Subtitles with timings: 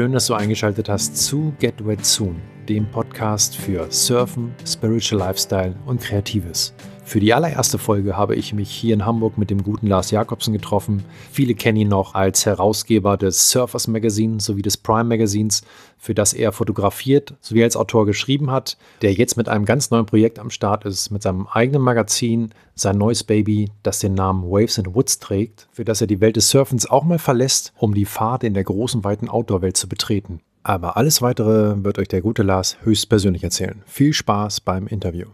[0.00, 2.40] schön, dass du eingeschaltet hast zu Get Wet Soon,
[2.70, 6.72] dem Podcast für Surfen, Spiritual Lifestyle und Kreatives.
[7.10, 10.52] Für die allererste Folge habe ich mich hier in Hamburg mit dem guten Lars Jakobsen
[10.52, 11.02] getroffen.
[11.32, 15.62] Viele kennen ihn noch als Herausgeber des Surfers Magazine sowie des Prime Magazins,
[15.98, 20.06] für das er fotografiert sowie als Autor geschrieben hat, der jetzt mit einem ganz neuen
[20.06, 24.78] Projekt am Start ist, mit seinem eigenen Magazin, sein neues Baby, das den Namen Waves
[24.78, 28.04] and Woods trägt, für das er die Welt des Surfens auch mal verlässt, um die
[28.04, 30.42] Fahrt in der großen, weiten Outdoor-Welt zu betreten.
[30.62, 33.82] Aber alles weitere wird euch der gute Lars höchstpersönlich erzählen.
[33.86, 35.26] Viel Spaß beim Interview.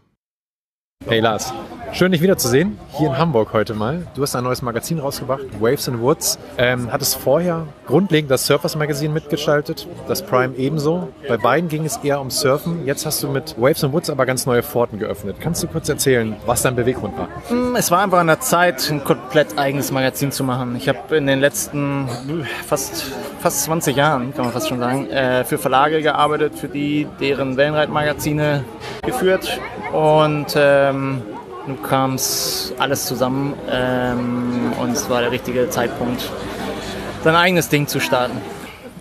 [1.05, 1.52] Hey Lars,
[1.92, 4.06] schön dich wiederzusehen, hier in Hamburg heute mal.
[4.14, 6.38] Du hast ein neues Magazin rausgebracht, Waves and Woods.
[6.58, 11.08] Ähm, hattest vorher grundlegend das Surfers Magazin mitgestaltet, das Prime ebenso.
[11.28, 12.86] Bei beiden ging es eher um Surfen.
[12.86, 15.36] Jetzt hast du mit Waves and Woods aber ganz neue Pforten geöffnet.
[15.41, 17.28] Kannst du kurz erzählen, was dein Beweggrund war?
[17.48, 20.77] Hm, es war einfach an der Zeit, ein komplett eigenes Magazin zu machen.
[20.77, 22.08] Ich habe in den letzten
[22.66, 23.05] fast,
[23.41, 27.56] fast 20 Jahren, kann man fast schon sagen, äh, für Verlage gearbeitet, für die deren
[27.56, 28.64] Wellenreitmagazine
[29.02, 29.61] geführt
[29.92, 31.22] und ähm,
[31.67, 36.31] nun kam es alles zusammen ähm, und es war der richtige Zeitpunkt,
[37.25, 38.41] sein eigenes Ding zu starten.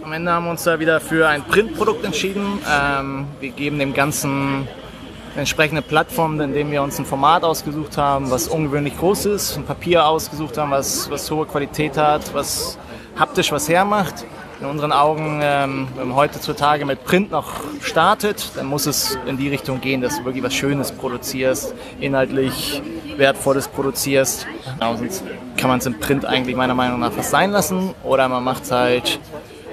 [0.04, 2.60] Am Ende haben wir uns da wieder für ein Printprodukt entschieden.
[2.72, 4.68] Ähm, wir geben dem Ganzen
[5.36, 10.06] entsprechende Plattform, indem wir uns ein Format ausgesucht haben, was ungewöhnlich groß ist, ein Papier
[10.06, 12.78] ausgesucht haben, was, was hohe Qualität hat, was
[13.18, 14.26] haptisch was hermacht
[14.60, 19.38] in unseren Augen, ähm, wenn man heutzutage mit Print noch startet, dann muss es in
[19.38, 22.82] die Richtung gehen, dass du wirklich was Schönes produzierst, inhaltlich
[23.18, 24.48] Wertvolles produzierst.
[24.80, 25.24] Genau, sonst
[25.58, 28.64] kann man es im Print eigentlich meiner Meinung nach fast sein lassen oder man macht
[28.64, 29.20] es halt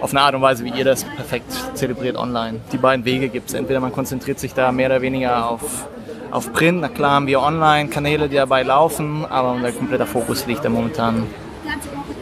[0.00, 2.60] auf eine Art und Weise, wie ihr das perfekt zelebriert online.
[2.72, 3.54] Die beiden Wege gibt es.
[3.54, 5.88] Entweder man konzentriert sich da mehr oder weniger auf,
[6.32, 6.80] auf Print.
[6.80, 11.28] Na klar haben wir Online-Kanäle, die dabei laufen, aber unser kompletter Fokus liegt da momentan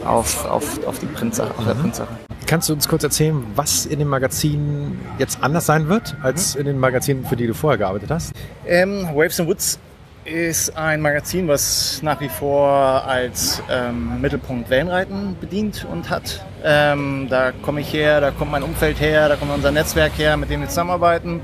[0.05, 1.81] auf, auf, auf, die Printsache, auf der mhm.
[1.81, 2.30] Printsache.
[2.51, 6.65] Kannst du uns kurz erzählen, was in dem Magazin jetzt anders sein wird, als in
[6.65, 8.33] den Magazinen, für die du vorher gearbeitet hast?
[8.67, 9.79] Ähm, Waves and Woods
[10.25, 12.67] ist ein Magazin, was nach wie vor
[13.07, 16.45] als ähm, Mittelpunkt Wellenreiten bedient und hat.
[16.61, 20.35] Ähm, da komme ich her, da kommt mein Umfeld her, da kommt unser Netzwerk her,
[20.35, 21.39] mit dem wir zusammenarbeiten.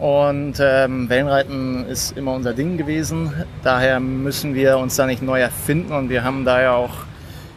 [0.00, 3.32] Und ähm, Wellenreiten ist immer unser Ding gewesen.
[3.62, 6.90] Daher müssen wir uns da nicht neu erfinden und wir haben daher auch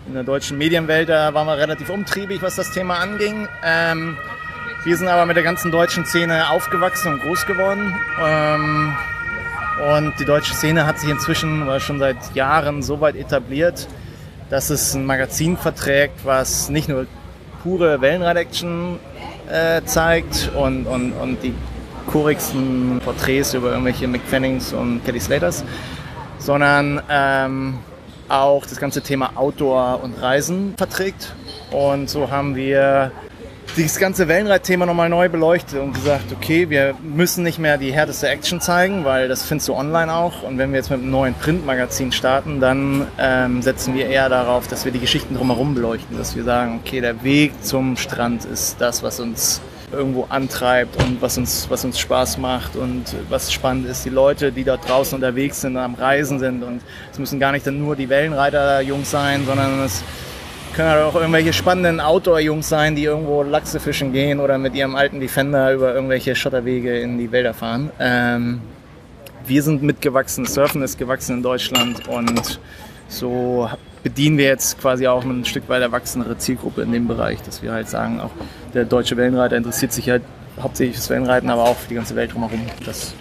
[0.08, 3.48] in der deutschen Medienwelt, da waren wir relativ umtriebig, was das Thema anging.
[3.64, 4.18] Ähm,
[4.86, 7.94] wir sind aber mit der ganzen deutschen Szene aufgewachsen und groß geworden.
[8.24, 8.94] Ähm,
[9.94, 13.88] und die deutsche Szene hat sich inzwischen schon seit Jahren so weit etabliert,
[14.50, 17.06] dass es ein Magazin verträgt, was nicht nur
[17.62, 19.00] pure Wellenrad-Action
[19.52, 21.54] äh, zeigt und, und, und die
[22.10, 25.66] chorigsten Porträts über irgendwelche McFannings und Kelly Slaters,
[26.40, 27.80] sondern ähm,
[28.30, 31.34] auch das ganze Thema Outdoor und Reisen verträgt.
[31.72, 33.12] Und so haben wir
[33.76, 38.28] dieses ganze Wellenreitthema nochmal neu beleuchtet und gesagt, okay, wir müssen nicht mehr die härteste
[38.28, 40.44] Action zeigen, weil das findest du online auch.
[40.44, 44.68] Und wenn wir jetzt mit einem neuen Printmagazin starten, dann ähm, setzen wir eher darauf,
[44.68, 48.78] dass wir die Geschichten drumherum beleuchten, dass wir sagen, okay, der Weg zum Strand ist
[48.80, 49.62] das, was uns
[49.92, 54.04] irgendwo antreibt und was uns, was uns Spaß macht und was spannend ist.
[54.04, 56.82] Die Leute, die dort draußen unterwegs sind, am Reisen sind und
[57.12, 60.04] es müssen gar nicht dann nur die Wellenreiter-Jungs sein, sondern es
[60.76, 64.96] können halt auch irgendwelche spannenden Outdoor-Jungs sein, die irgendwo Lachse fischen gehen oder mit ihrem
[64.96, 67.90] alten Defender über irgendwelche Schotterwege in die Wälder fahren.
[68.00, 68.62] Ähm,
[69.46, 72.60] wir sind mitgewachsen, Surfen ist gewachsen in Deutschland und
[73.08, 73.70] so
[74.04, 77.72] bedienen wir jetzt quasi auch ein Stück weit erwachsenere Zielgruppe in dem Bereich, dass wir
[77.72, 78.32] halt sagen, auch
[78.74, 80.24] der deutsche Wellenreiter interessiert sich halt
[80.62, 82.62] hauptsächlich fürs Wellenreiten, aber auch für die ganze Welt drumherum.
[82.86, 83.14] Das,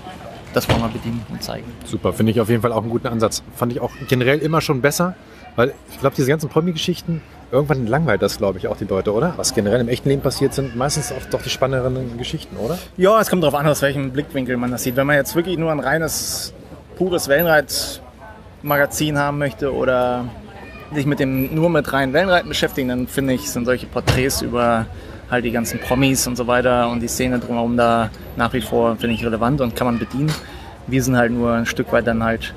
[0.55, 1.67] das wollen wir bedienen und zeigen.
[1.85, 3.43] Super, finde ich auf jeden Fall auch einen guten Ansatz.
[3.55, 5.15] Fand ich auch generell immer schon besser,
[5.57, 9.35] weil ich glaube, diese ganzen Promi-Geschichten, irgendwann langweilt das, glaube ich, auch die Leute, oder?
[9.37, 12.79] Was generell im echten Leben passiert, sind meistens auch doch die spannenderen Geschichten, oder?
[12.97, 14.97] Ja, es kommt darauf an, aus welchem Blickwinkel man das sieht.
[14.97, 16.53] Wenn man jetzt wirklich nur ein reines,
[16.97, 20.25] pures Wellenreit-Magazin haben möchte oder
[20.95, 24.87] sich mit dem nur mit reinen Wellenreiten beschäftigen, dann finde ich, sind solche Porträts über
[25.31, 28.97] halt die ganzen Promis und so weiter und die Szene drumherum da nach wie vor,
[28.97, 30.33] finde ich, relevant und kann man bedienen.
[30.87, 32.55] Wir sind halt nur ein Stück weit dann halt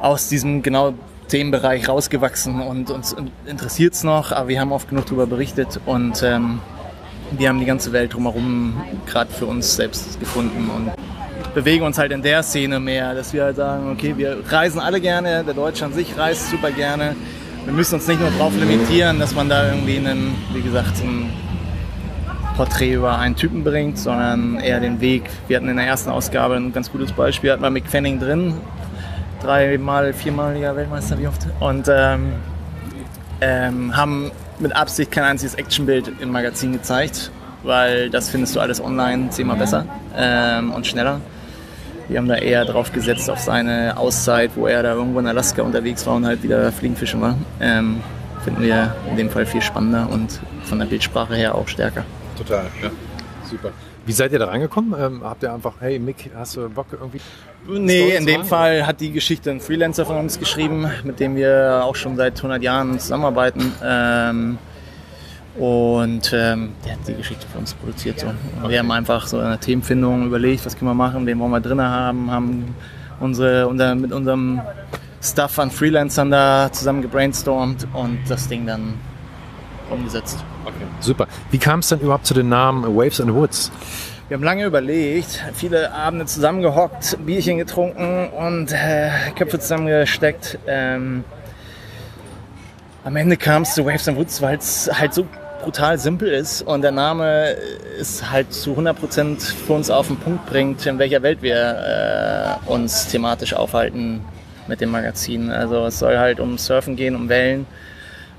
[0.00, 0.94] aus diesem genau
[1.28, 6.22] Themenbereich rausgewachsen und uns interessiert es noch, aber wir haben oft genug darüber berichtet und
[6.22, 6.60] ähm,
[7.30, 10.90] wir haben die ganze Welt drumherum gerade für uns selbst gefunden und
[11.54, 15.00] bewegen uns halt in der Szene mehr, dass wir halt sagen, okay, wir reisen alle
[15.00, 17.14] gerne, der Deutsche an sich reist super gerne.
[17.64, 21.30] Wir müssen uns nicht nur darauf limitieren, dass man da irgendwie einen, wie gesagt, ein
[22.56, 25.24] Porträt über einen Typen bringt, sondern eher den Weg.
[25.48, 28.54] Wir hatten in der ersten Ausgabe ein ganz gutes Beispiel, hatten wir McFanning drin,
[29.40, 32.32] dreimal, viermaliger Weltmeister, wie oft, und ähm,
[33.40, 37.30] ähm, haben mit Absicht kein einziges Actionbild im Magazin gezeigt,
[37.62, 41.20] weil das findest du alles online zehnmal besser ähm, und schneller.
[42.12, 45.62] Wir haben da eher drauf gesetzt auf seine Auszeit, wo er da irgendwo in Alaska
[45.62, 47.38] unterwegs war und halt wieder Fliegenfischen war.
[47.58, 48.02] Ähm,
[48.44, 52.04] finden wir in dem Fall viel spannender und von der Bildsprache her auch stärker.
[52.36, 52.90] Total, ja.
[53.48, 53.70] Super.
[54.04, 54.94] Wie seid ihr da reingekommen?
[55.00, 57.22] Ähm, habt ihr einfach, hey Mick, hast du Bock irgendwie?
[57.66, 61.80] Nee, in dem Fall hat die Geschichte ein Freelancer von uns geschrieben, mit dem wir
[61.82, 63.72] auch schon seit 100 Jahren zusammenarbeiten.
[63.82, 64.58] Ähm,
[65.58, 68.20] und ähm, der hat die Geschichte für uns produziert.
[68.20, 68.26] So.
[68.26, 68.70] Okay.
[68.70, 71.80] Wir haben einfach so eine Themenfindung überlegt, was können wir machen, wen wollen wir drin
[71.80, 72.74] haben, haben
[73.20, 74.62] unsere, unser, mit unserem
[75.22, 78.94] Stuff an Freelancern da zusammen gebrainstormt und das Ding dann
[79.90, 80.42] umgesetzt.
[80.64, 80.74] Okay.
[81.00, 81.28] Super.
[81.50, 83.70] Wie kam es dann überhaupt zu den Namen Waves and Woods?
[84.28, 90.58] Wir haben lange überlegt, viele Abende zusammengehockt, Bierchen getrunken und äh, Köpfe zusammengesteckt.
[90.66, 91.24] Ähm,
[93.04, 95.26] am Ende kam es zu Waves and Woods, weil es halt so
[95.62, 97.56] brutal simpel ist und der Name
[97.98, 102.70] ist halt zu 100% für uns auf den Punkt bringt, in welcher Welt wir äh,
[102.70, 104.24] uns thematisch aufhalten
[104.66, 105.50] mit dem Magazin.
[105.50, 107.66] Also es soll halt um Surfen gehen, um Wellen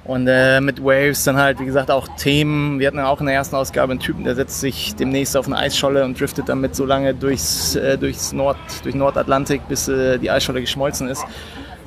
[0.06, 2.80] und äh, mit Waves dann halt, wie gesagt, auch Themen.
[2.80, 5.48] Wir hatten ja auch in der ersten Ausgabe einen Typen, der setzt sich demnächst auf
[5.48, 10.18] eine Eisscholle und driftet damit so lange durchs, äh, durchs Nord, durch Nordatlantik, bis äh,
[10.20, 11.24] die Eisscholle geschmolzen ist.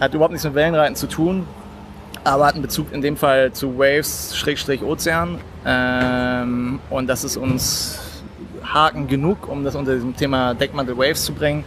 [0.01, 1.47] Hat überhaupt nichts mit Wellenreiten zu tun,
[2.27, 5.39] aber hat einen Bezug in dem Fall zu Waves-Ozean.
[5.65, 7.99] Ähm, und das ist uns
[8.65, 11.65] Haken genug, um das unter diesem Thema Deckmantel Waves zu bringen.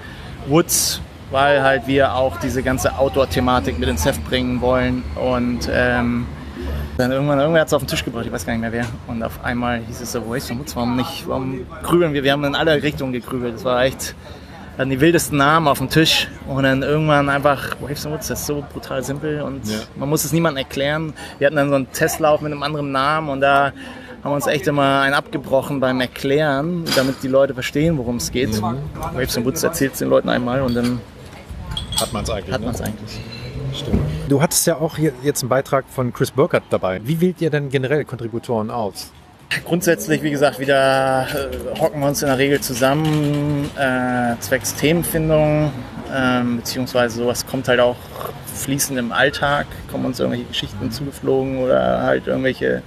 [0.47, 1.01] Woods,
[1.31, 6.25] weil halt wir auch diese ganze Outdoor-Thematik mit ins Heft bringen wollen und ähm,
[6.97, 8.85] dann irgendwann, irgendwer hat es auf den Tisch gebracht, ich weiß gar nicht mehr wer.
[9.07, 12.23] Und auf einmal hieß es so, wo ist Mutz, warum nicht, warum grübeln wir?
[12.23, 13.55] Wir haben in alle Richtungen gegrübelt.
[13.55, 14.15] Das war echt,
[14.79, 18.39] dann die wildesten Namen auf dem Tisch und dann irgendwann einfach Waves and Woods, das
[18.39, 19.79] ist so brutal simpel und ja.
[19.97, 21.13] man muss es niemandem erklären.
[21.37, 23.73] Wir hatten dann so einen Testlauf mit einem anderen Namen und da
[24.23, 28.31] haben wir uns echt immer einen abgebrochen beim Erklären, damit die Leute verstehen, worum es
[28.31, 28.55] geht.
[28.55, 28.77] Mhm.
[29.15, 31.01] Waves and Woods erzählt es den Leuten einmal und dann
[31.99, 32.53] hat man es eigentlich.
[32.53, 32.67] Hat ne?
[32.67, 33.19] man es eigentlich.
[33.73, 33.99] Stimmt.
[34.29, 37.01] Du hattest ja auch hier jetzt einen Beitrag von Chris Burkhardt dabei.
[37.03, 39.11] Wie wählt ihr denn generell Kontributoren aus?
[39.65, 45.71] Grundsätzlich, wie gesagt, wieder äh, hocken wir uns in der Regel zusammen, äh, zwecks Themenfindung,
[46.13, 47.97] äh, beziehungsweise sowas kommt halt auch
[48.53, 52.83] fließend im Alltag, kommen uns irgendwelche Geschichten zugeflogen oder halt irgendwelche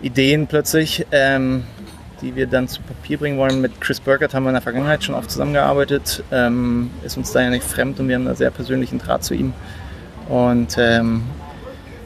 [0.00, 1.06] Ideen plötzlich.
[1.10, 1.64] Ähm,
[2.20, 3.60] die wir dann zu Papier bringen wollen.
[3.60, 7.42] Mit Chris Burkert haben wir in der Vergangenheit schon oft zusammengearbeitet, ähm, ist uns da
[7.42, 9.52] ja nicht fremd und wir haben einen sehr persönlichen Draht zu ihm.
[10.28, 11.22] Und ähm,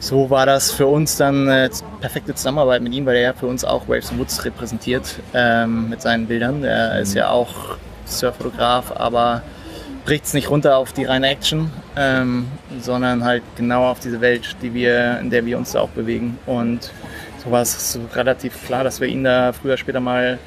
[0.03, 1.69] so war das für uns dann äh,
[2.01, 5.89] perfekte Zusammenarbeit mit ihm, weil er ja für uns auch Waves and Woods repräsentiert ähm,
[5.89, 6.65] mit seinen Bildern.
[6.65, 9.43] Er ist ja auch Surffotograf, aber
[10.03, 12.47] bricht es nicht runter auf die reine Action, ähm,
[12.81, 16.37] sondern halt genau auf diese Welt, die wir, in der wir uns da auch bewegen.
[16.47, 16.91] Und
[17.41, 20.37] so war es relativ klar, dass wir ihn da früher später mal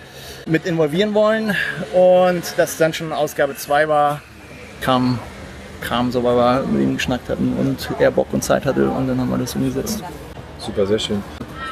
[0.46, 1.56] mit involvieren wollen.
[1.94, 4.20] Und dass dann schon Ausgabe 2 war,
[4.82, 5.18] kam,
[5.80, 9.08] kam so, weil wir mit ihm geschnackt hatten und er Bock und Zeit hatte und
[9.08, 10.02] dann haben wir das umgesetzt.
[10.58, 11.22] Super, sehr schön.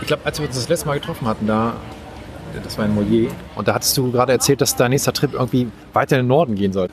[0.00, 1.74] Ich glaube, als wir uns das letzte Mal getroffen hatten, da,
[2.62, 5.68] das war in Mollier, und da hattest du gerade erzählt, dass dein nächster Trip irgendwie
[5.92, 6.88] weiter in den Norden gehen soll.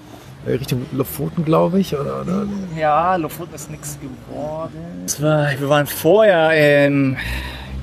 [0.46, 2.48] Äh, Richtung Lofoten, glaube ich, oder, oder?
[2.78, 5.06] Ja, Lofoten ist nichts geworden.
[5.20, 7.18] War, wir waren vorher in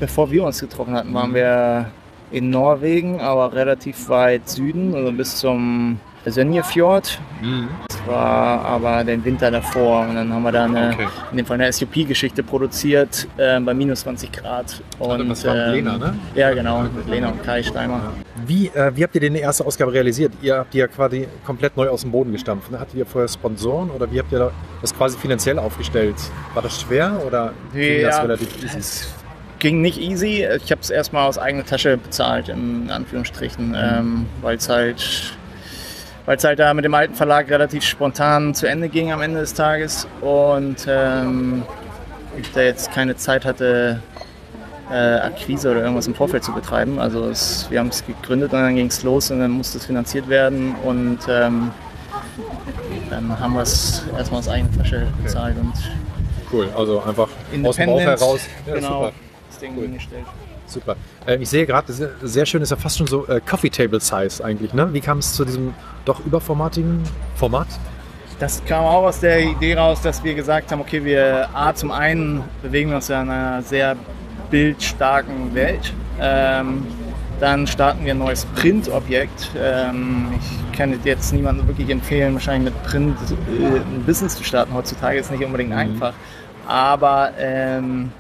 [0.01, 1.91] bevor wir uns getroffen hatten, waren wir
[2.31, 7.19] in Norwegen, aber relativ weit Süden, also bis zum Sönjefjord.
[7.41, 7.69] Mhm.
[7.89, 11.09] Das war aber den Winter davor und dann haben wir da eine, okay.
[11.31, 14.83] in dem Fall eine SUP-Geschichte produziert äh, bei minus 20 Grad.
[14.99, 16.15] Und, also das war mit Lena, ne?
[16.35, 18.13] Ja, genau, mit Lena und Kai Steimer.
[18.47, 20.33] Wie, äh, wie habt ihr denn die erste Ausgabe realisiert?
[20.43, 22.71] Ihr habt die ja quasi komplett neu aus dem Boden gestampft.
[22.71, 22.81] Ne?
[22.81, 26.17] Hattet ihr vorher Sponsoren oder wie habt ihr das quasi finanziell aufgestellt?
[26.55, 29.07] War das schwer oder ging ja, das relativ easy?
[29.59, 30.47] ging nicht easy.
[30.63, 33.77] Ich habe es erstmal aus eigener Tasche bezahlt, in Anführungsstrichen, mhm.
[33.77, 35.37] ähm, weil es halt,
[36.29, 39.55] weil's halt da mit dem alten Verlag relativ spontan zu Ende ging am Ende des
[39.55, 41.63] Tages und ähm,
[42.39, 44.03] ich da jetzt keine Zeit hatte,
[44.91, 46.99] äh, Akquise oder irgendwas im Vorfeld zu betreiben.
[46.99, 49.87] Also es, wir haben es gegründet und dann ging es los und dann musste es
[49.87, 51.71] finanziert werden und ähm,
[53.09, 55.57] dann haben wir es erstmal aus eigener Tasche bezahlt.
[55.57, 55.73] Und
[56.53, 57.29] cool, also einfach
[57.65, 58.41] aus dem Bauch heraus.
[58.67, 59.05] Ja, genau.
[59.05, 59.28] Super.
[59.61, 59.85] Ding cool.
[59.85, 60.25] hingestellt.
[60.67, 60.97] Super.
[61.27, 64.01] Äh, ich sehe gerade, sehr, sehr schön, ist ja fast schon so äh, Coffee Table
[64.01, 64.75] Size eigentlich.
[64.75, 64.93] Ne?
[64.93, 65.75] Wie kam es zu diesem
[66.05, 67.03] doch überformatigen
[67.37, 67.69] Format?
[68.39, 71.91] Das kam auch aus der Idee raus, dass wir gesagt haben, okay, wir A, zum
[71.91, 73.97] einen bewegen wir uns ja in einer sehr
[74.51, 75.93] bildstarken Welt.
[76.21, 76.87] Ähm,
[77.41, 79.51] dann starten wir ein neues Printobjekt.
[79.61, 84.73] Ähm, ich kann jetzt niemandem wirklich empfehlen, wahrscheinlich mit Print äh, ein Business zu starten.
[84.75, 85.77] Heutzutage ist nicht unbedingt mhm.
[85.77, 86.13] einfach.
[86.67, 88.13] Aber ähm,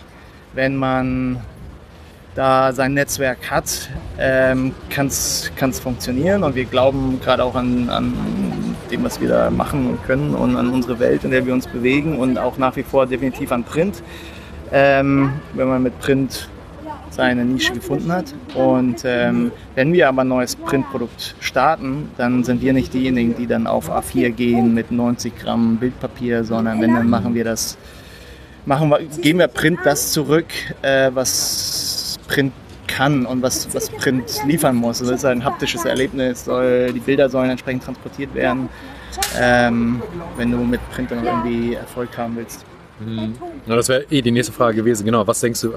[0.55, 1.41] wenn man
[2.35, 5.51] da sein Netzwerk hat, ähm, kann es
[5.83, 6.45] funktionieren.
[6.45, 8.13] Und wir glauben gerade auch an, an
[8.91, 11.67] dem, was wir da machen und können und an unsere Welt, in der wir uns
[11.67, 14.03] bewegen und auch nach wie vor definitiv an Print.
[14.71, 16.49] Ähm, wenn man mit Print
[17.11, 18.33] seine Nische gefunden hat.
[18.55, 23.49] Und ähm, wenn wir aber ein neues Printprodukt starten, dann sind wir nicht diejenigen, die
[23.49, 27.77] dann auf A4 gehen mit 90 Gramm Bildpapier, sondern wenn, dann machen wir das,
[28.69, 30.47] machen wir, geben wir Print das zurück,
[30.83, 32.53] äh, was Print
[32.87, 35.01] kann und was, was Print liefern muss.
[35.01, 38.69] Also das ist ein haptisches Erlebnis, soll, die Bilder sollen entsprechend transportiert werden,
[39.39, 40.03] ähm,
[40.37, 42.65] wenn du mit Print dann irgendwie Erfolg haben willst.
[43.01, 43.35] Mhm.
[43.67, 45.05] Ja, das wäre eh die nächste Frage gewesen.
[45.05, 45.73] Genau, was denkst du,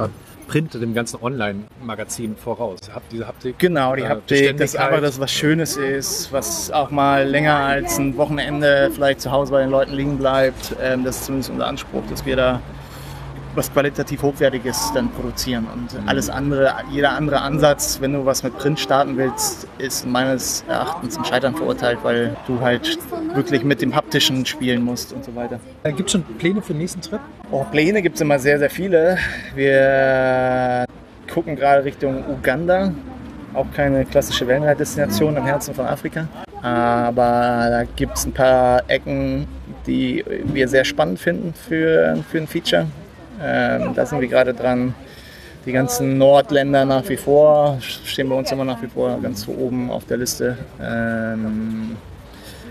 [0.47, 2.79] Print dem ganzen Online-Magazin voraus?
[2.93, 3.57] Habt diese Haptik?
[3.59, 7.97] Genau, die äh, Haptik, das einfach das was Schönes ist, was auch mal länger als
[7.99, 10.75] ein Wochenende vielleicht zu Hause bei den Leuten liegen bleibt.
[10.81, 12.61] Ähm, das ist zumindest unser Anspruch, dass wir da
[13.55, 15.67] was qualitativ Hochwertiges dann produzieren.
[15.73, 20.63] Und alles andere, jeder andere Ansatz, wenn du was mit Print starten willst, ist meines
[20.67, 22.97] Erachtens zum Scheitern verurteilt, weil du halt
[23.33, 25.59] wirklich mit dem Haptischen spielen musst und so weiter.
[25.83, 27.19] Gibt es schon Pläne für den nächsten Trip?
[27.51, 29.17] Oh, Pläne gibt es immer sehr, sehr viele.
[29.55, 30.85] Wir
[31.31, 32.93] gucken gerade Richtung Uganda.
[33.53, 36.27] Auch keine klassische Wellenreitdestination im Herzen von Afrika.
[36.61, 39.47] Aber da gibt es ein paar Ecken,
[39.87, 42.87] die wir sehr spannend finden für, für ein Feature.
[43.43, 44.93] Ähm, da sind wir gerade dran.
[45.65, 49.91] Die ganzen Nordländer nach wie vor stehen bei uns immer nach wie vor ganz oben
[49.91, 50.57] auf der Liste.
[50.81, 51.95] Ähm,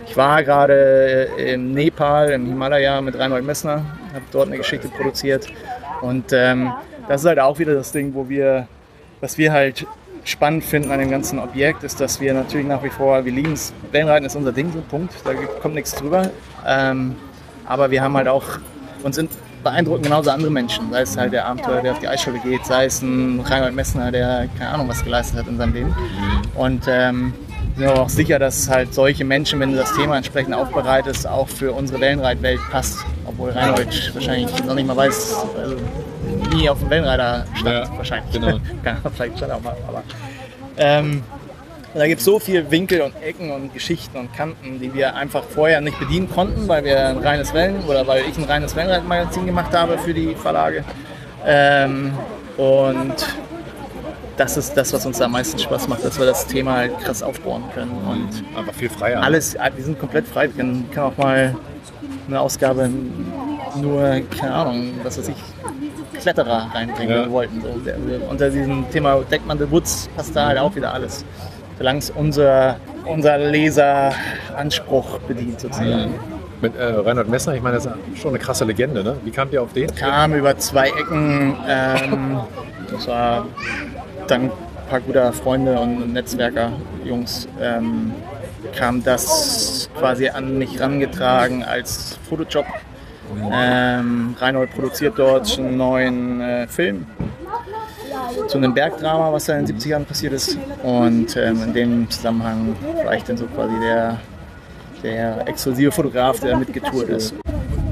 [0.06, 5.46] ich war gerade im Nepal, im Himalaya mit Reinhold Messner, habe dort eine Geschichte produziert.
[6.00, 6.72] Und ähm,
[7.06, 8.66] das ist halt auch wieder das Ding, wo wir,
[9.20, 9.86] was wir halt
[10.24, 13.52] spannend finden an dem ganzen Objekt, ist, dass wir natürlich nach wie vor, wir lieben
[13.52, 16.30] es, Wellenreiten ist unser Ding, so Punkt, da kommt nichts drüber.
[16.66, 17.14] Ähm,
[17.66, 18.44] aber wir haben halt auch
[19.04, 19.28] uns in,
[19.62, 20.90] beeindrucken genauso andere Menschen.
[20.90, 24.10] Sei es halt der Abenteuer, der auf die Eisschule geht, sei es ein Reinhold Messner,
[24.10, 25.94] der keine Ahnung was geleistet hat in seinem Leben.
[26.54, 27.32] Und ähm,
[27.76, 31.48] sind aber auch sicher, dass halt solche Menschen, wenn du das Thema entsprechend aufbereitest, auch
[31.48, 33.04] für unsere Wellenreitwelt passt.
[33.26, 35.76] Obwohl Reinhold wahrscheinlich noch nicht mal weiß, also
[36.54, 38.32] nie auf dem Wellenreiter stand, ja, wahrscheinlich.
[38.32, 38.58] Genau.
[39.14, 40.02] Vielleicht er auch mal, aber
[40.76, 41.22] ähm,
[41.92, 45.16] und da gibt es so viele Winkel und Ecken und Geschichten und Kanten, die wir
[45.16, 48.76] einfach vorher nicht bedienen konnten, weil wir ein reines Wellen oder weil ich ein reines
[48.76, 50.84] Wellenreitmagazin gemacht habe für die Verlage.
[51.44, 52.12] Ähm,
[52.56, 53.14] und
[54.36, 57.22] das ist das, was uns am meisten Spaß macht, dass wir das Thema halt krass
[57.22, 57.90] aufbauen können.
[57.90, 59.22] Und Einfach viel freier.
[59.22, 60.44] Alles, wir sind komplett frei.
[60.44, 61.56] Wir können, können auch mal
[62.28, 62.88] eine Ausgabe
[63.76, 67.24] nur, keine Ahnung, was weiß ich, Kletterer reinbringen, ja.
[67.24, 67.60] wir wollten.
[67.60, 67.68] So,
[68.28, 71.24] unter diesem Thema Deckman the Woods passt da halt auch wieder alles
[71.80, 76.12] solange es unser, unser Leseranspruch bedient sozusagen.
[76.60, 79.16] Mit äh, Reinhard Messner, ich meine, das ist schon eine krasse Legende, ne?
[79.24, 79.92] Wie kamt ihr auf den?
[79.94, 81.56] Kam über zwei Ecken.
[81.66, 82.40] Ähm,
[82.90, 83.46] das war
[84.26, 84.50] dann ein
[84.90, 86.70] paar guter Freunde und Netzwerker,
[87.02, 88.12] Jungs, ähm,
[88.76, 92.66] kam das quasi an mich rangetragen als Fotojob.
[93.50, 97.06] Ähm, Reinhold produziert dort einen neuen äh, Film
[98.48, 100.58] zu einem Bergdrama, was da in den 70ern passiert ist.
[100.82, 104.18] Und ähm, in dem Zusammenhang war ich dann so quasi der,
[105.02, 107.34] der exklusive Fotograf, der mitgetourt ist.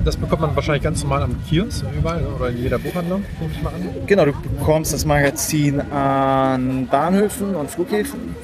[0.05, 3.63] Das bekommt man wahrscheinlich ganz normal am Kiosk überall oder in jeder Buchhandlung, nehme ich
[3.63, 4.07] mal an.
[4.07, 8.35] Genau, du bekommst das Magazin an Bahnhöfen und Flughäfen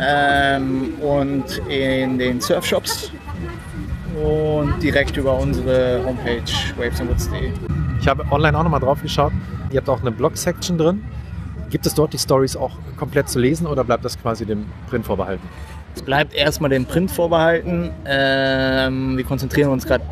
[0.00, 3.10] ähm, und in den Surfshops
[4.22, 6.42] und direkt über unsere Homepage
[6.76, 7.50] wavesandwoods.de.
[8.00, 9.32] Ich habe online auch nochmal drauf geschaut.
[9.70, 11.02] Ihr habt auch eine Blog-Section drin.
[11.72, 15.06] Gibt es dort die Stories auch komplett zu lesen oder bleibt das quasi dem Print
[15.06, 15.48] vorbehalten?
[15.96, 17.90] Es bleibt erstmal dem Print vorbehalten.
[18.04, 20.04] Ähm, wir konzentrieren uns gerade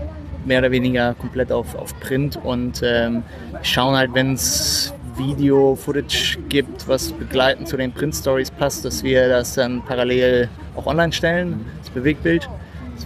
[0.46, 3.22] mehr oder weniger komplett auf, auf Print und ähm,
[3.60, 9.52] schauen halt, wenn es Video-Footage gibt, was begleitend zu den Print-Stories passt, dass wir das
[9.52, 12.48] dann parallel auch online stellen, das Bewegtbild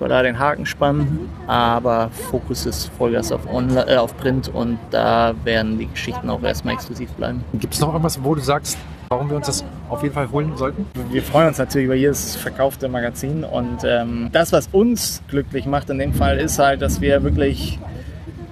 [0.01, 1.29] wir da den Haken spannen.
[1.47, 6.43] Aber Fokus ist Vollgas auf, Online, äh, auf Print und da werden die Geschichten auch
[6.43, 7.45] erstmal exklusiv bleiben.
[7.55, 10.57] Gibt es noch irgendwas, wo du sagst, warum wir uns das auf jeden Fall holen
[10.57, 10.87] sollten?
[11.11, 15.91] Wir freuen uns natürlich über jedes verkaufte Magazin und ähm, das, was uns glücklich macht
[15.91, 17.79] in dem Fall, ist halt, dass wir wirklich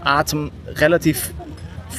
[0.04, 1.32] Atem relativ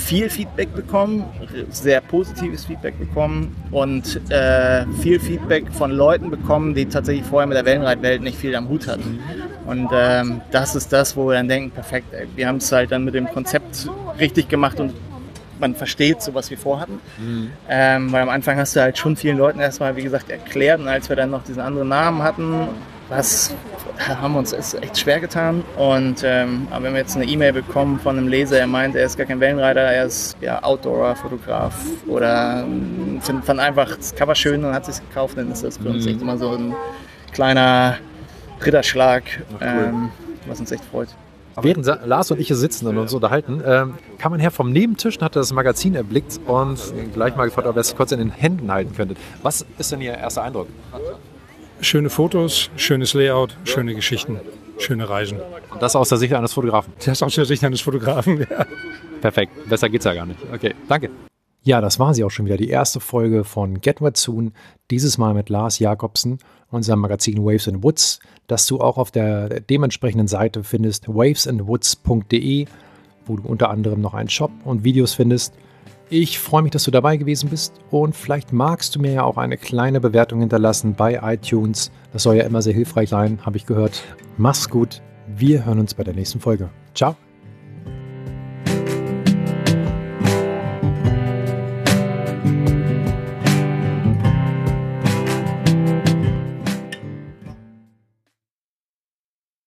[0.04, 1.24] viel Feedback bekommen,
[1.70, 7.58] sehr positives Feedback bekommen und äh, viel Feedback von Leuten bekommen, die tatsächlich vorher mit
[7.58, 9.20] der Wellenreitwelt nicht viel am Hut hatten.
[9.66, 12.92] Und ähm, das ist das, wo wir dann denken, perfekt, ey, wir haben es halt
[12.92, 14.94] dann mit dem Konzept richtig gemacht und
[15.60, 17.00] man versteht so, was wir vorhatten.
[17.18, 17.52] Mhm.
[17.70, 20.90] Ähm, weil am Anfang hast du halt schon vielen Leuten erstmal, wie gesagt, erklärt und
[20.90, 22.68] als wir dann noch diesen anderen Namen hatten,
[23.10, 23.54] was
[24.00, 25.64] haben wir uns echt schwer getan.
[25.78, 29.06] Und ähm, aber wenn wir jetzt eine E-Mail bekommen von einem Leser, er meint, er
[29.06, 31.76] ist gar kein Wellenreiter, er ist ja Outdoor-Fotograf
[32.08, 35.90] oder ähm, fand einfach das Cover schön und hat es gekauft, dann ist das für
[35.90, 36.12] uns mhm.
[36.12, 36.74] echt immer so ein
[37.32, 37.98] kleiner
[38.66, 39.58] Ritterschlag, cool.
[39.62, 40.10] ähm,
[40.48, 41.10] was uns echt freut.
[41.62, 45.18] Während Lars und ich hier sitzen und uns unterhalten, ähm, kam man her vom Nebentisch
[45.18, 46.80] und hat das Magazin erblickt und
[47.14, 49.14] gleich mal gefragt, ob er es kurz in den Händen halten könnte.
[49.44, 50.68] Was ist denn Ihr erster Eindruck?
[51.84, 54.40] Schöne Fotos, schönes Layout, schöne Geschichten,
[54.78, 55.40] schöne Reisen.
[55.70, 56.94] Und das aus der Sicht eines Fotografen?
[57.06, 58.66] Das aus der Sicht eines Fotografen, ja.
[59.20, 60.40] Perfekt, besser geht's ja gar nicht.
[60.54, 61.10] Okay, danke.
[61.64, 64.54] Ja, das war sie auch schon wieder, die erste Folge von Get What Soon.
[64.92, 66.40] Dieses Mal mit Lars Jakobsen,
[66.72, 72.66] unserem Magazin Waves and Woods, das du auch auf der dementsprechenden Seite findest, wavesandwoods.de,
[73.26, 75.54] wo du unter anderem noch einen Shop und Videos findest.
[76.10, 79.38] Ich freue mich, dass du dabei gewesen bist und vielleicht magst du mir ja auch
[79.38, 81.92] eine kleine Bewertung hinterlassen bei iTunes.
[82.12, 84.04] Das soll ja immer sehr hilfreich sein, habe ich gehört.
[84.38, 85.02] Mach's gut.
[85.28, 86.70] Wir hören uns bei der nächsten Folge.
[86.94, 87.16] Ciao.